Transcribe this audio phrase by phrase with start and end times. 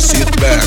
[0.00, 0.64] Back.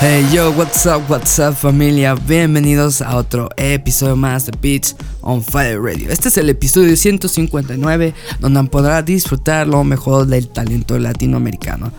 [0.00, 5.40] Hey yo, what's up, what's up familia, bienvenidos a otro episodio más de Beats on
[5.40, 6.10] Fire Radio.
[6.10, 11.92] Este es el episodio 159 donde podrá disfrutar lo mejor del talento latinoamericano.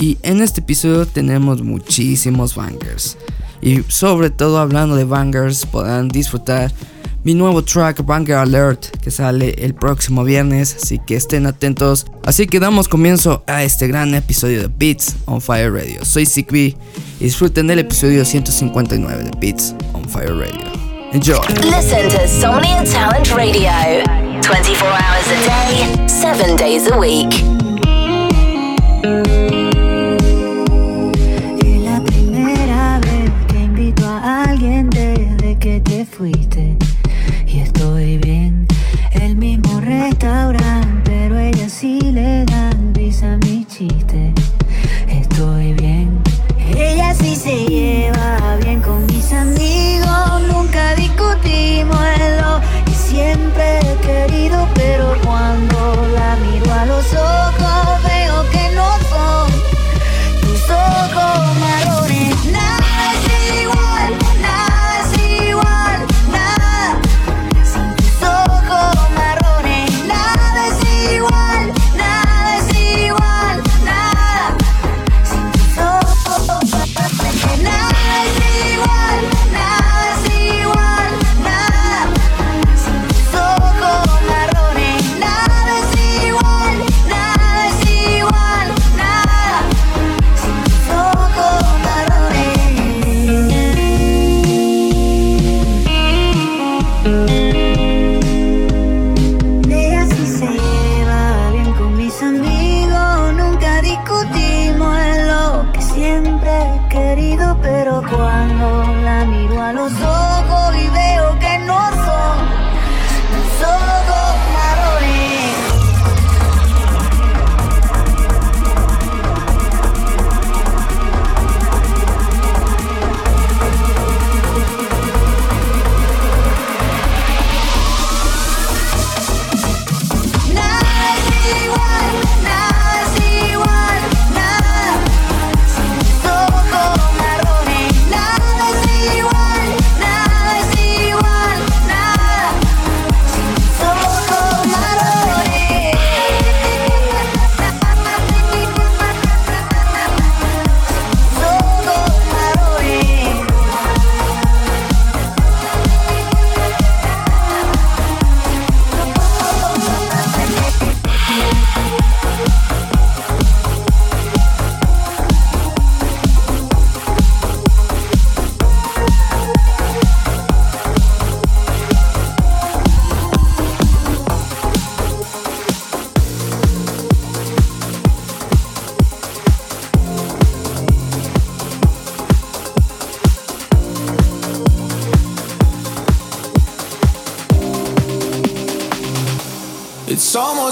[0.00, 3.18] Y en este episodio tenemos muchísimos bangers.
[3.62, 6.72] Y sobre todo hablando de bangers, podrán disfrutar
[7.22, 12.06] mi nuevo track Banger Alert que sale el próximo viernes, así que estén atentos.
[12.24, 16.04] Así que damos comienzo a este gran episodio de Beats on Fire Radio.
[16.04, 16.76] Soy Sick y
[17.18, 20.64] disfruten del episodio 159 de Beats on Fire Radio.
[21.12, 21.40] Enjoy.
[21.64, 23.70] Listen to Somnia Talent Radio
[24.42, 27.59] 24 hours a day, 7 days a week.
[36.22, 38.66] Y estoy bien,
[39.12, 44.34] el mismo restaurante, pero ella sí le dan risa a mi chiste.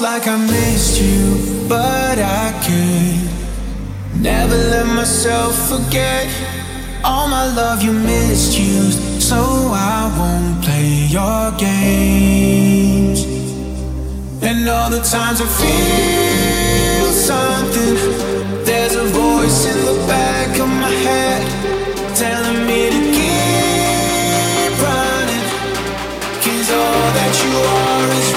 [0.00, 6.26] Like I missed you, but I could never let myself forget
[7.04, 9.22] all my love you misused.
[9.22, 13.24] So I won't play your games.
[14.42, 17.96] And all the times I feel something,
[18.64, 21.42] there's a voice in the back of my head
[22.16, 25.46] telling me to keep running.
[26.42, 28.29] Cause all that you are is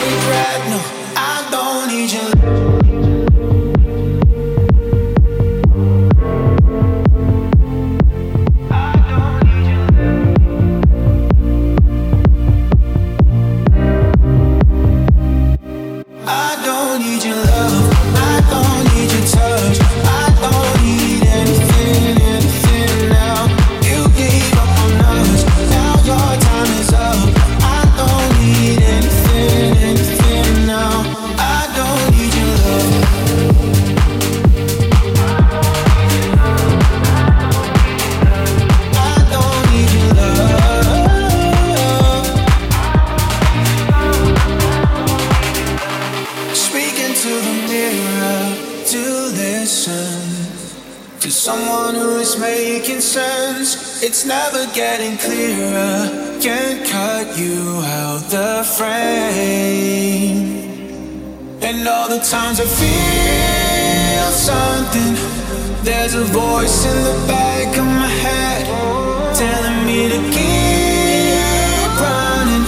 [62.34, 65.14] And all the times I feel something,
[65.84, 68.66] there's a voice in the back of my head
[69.36, 72.66] telling me to keep running.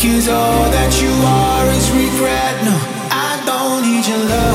[0.00, 2.64] Cause all that you are is regret.
[2.64, 2.76] No,
[3.10, 4.51] I don't need your love,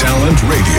[0.00, 0.69] Talent Radio.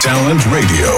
[0.00, 0.90] Talent Radio.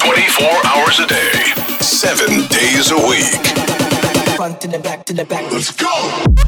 [0.00, 1.32] 24 hours a day,
[1.80, 4.36] 7 days a week.
[4.36, 5.50] Front to the back, to the back.
[5.52, 6.43] Let's go!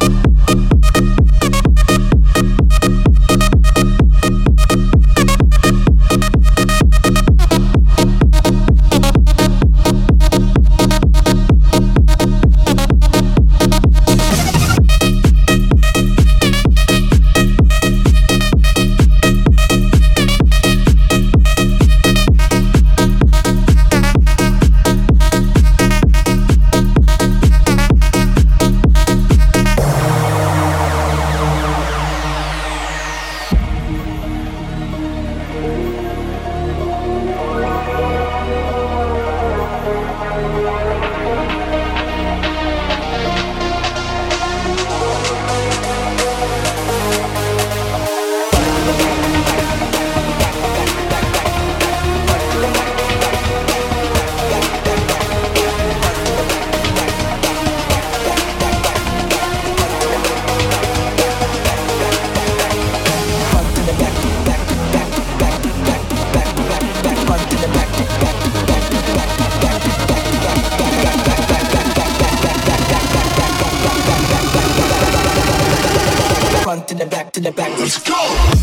[77.37, 77.79] in the back.
[77.79, 78.56] Let's go.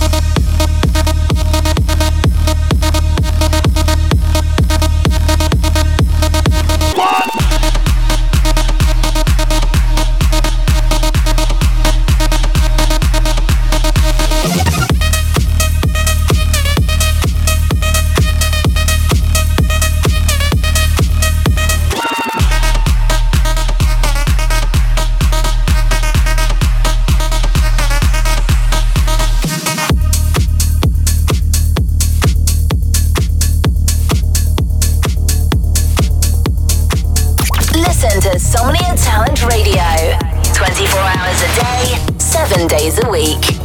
[43.24, 43.63] week.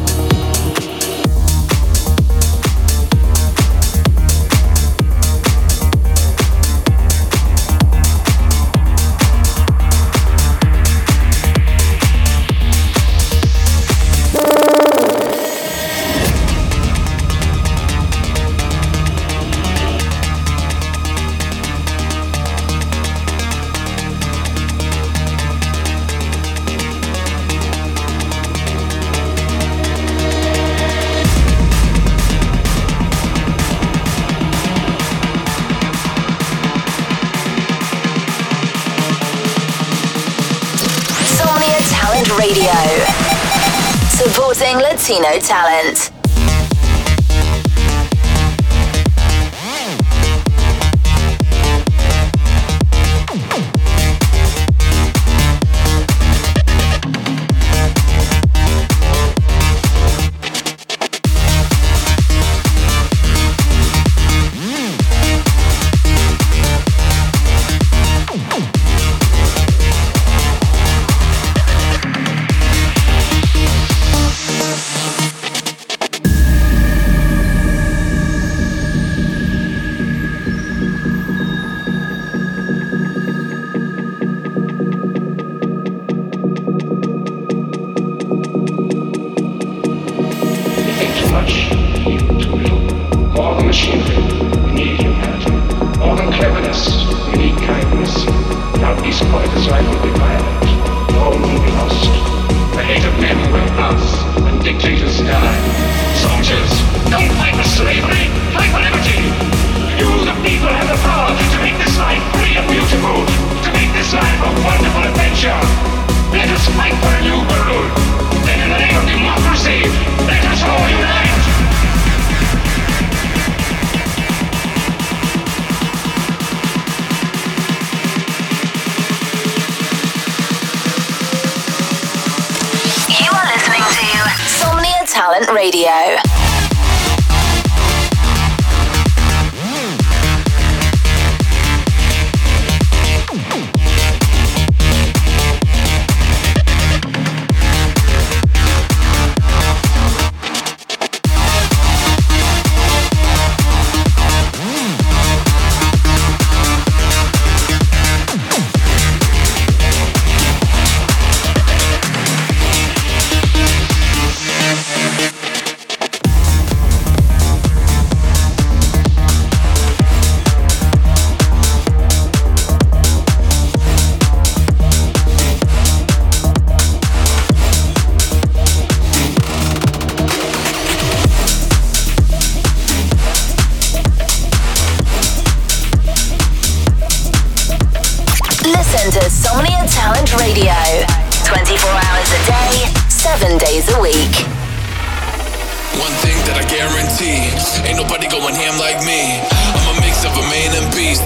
[45.09, 46.18] Latino talent.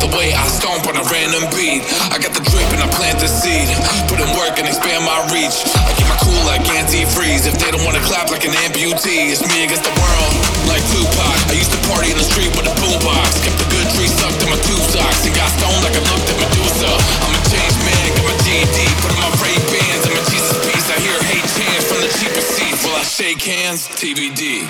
[0.02, 1.86] The way I stomp on a random beat.
[2.10, 3.70] I got the drip and I plant the seed,
[4.10, 5.62] put in work and expand my reach.
[5.78, 7.46] I keep my cool like antifreeze.
[7.46, 10.32] If they don't wanna clap like an amputee, it's me against the world,
[10.66, 11.38] like Tupac.
[11.46, 14.42] I used to party in the street with a boombox, kept the good tree sucked
[14.42, 16.90] in my two socks, and got stoned like I looked at Medusa.
[17.22, 20.58] I'm a changed man, got my GD, put in my Ray Bans and my Jesus
[20.66, 20.86] piece.
[20.90, 24.66] I hear hate chants from the cheapest seats while I shake hands, TBD.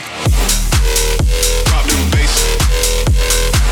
[1.64, 3.71] Drop the bass.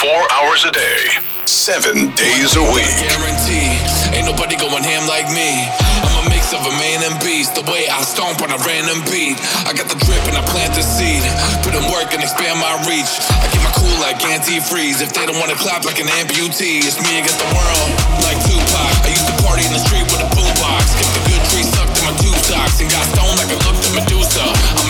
[0.00, 1.12] 24 hours a day,
[1.44, 2.88] 7 days a week.
[3.04, 3.68] Guarantee,
[4.16, 5.68] ain't nobody going ham like me.
[6.00, 9.04] I'm a mix of a man and beast, the way I stomp on a random
[9.12, 9.36] beat.
[9.68, 11.20] I got the drip and I plant the seed,
[11.60, 13.12] put in work and expand my reach.
[13.28, 15.04] I keep my cool like antifreeze.
[15.04, 17.92] If they don't wanna clap like an amputee, it's me against the world,
[18.24, 19.04] like Tupac.
[19.04, 21.92] I used to party in the street with a boombox, kept the good tree sucked
[22.00, 24.48] in my two socks, and got stoned like I looked at Medusa.
[24.48, 24.89] I'm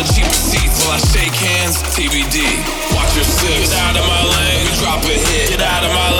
[0.00, 1.82] the cheapest seats while I shake hands.
[1.92, 2.40] TBD,
[2.96, 3.68] watch your six.
[3.68, 5.52] Get out of my lane, we drop a hit.
[5.52, 6.19] Get out of my lane,